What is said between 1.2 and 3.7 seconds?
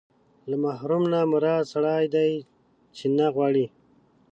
مراد سړی دی چې نه غواړي.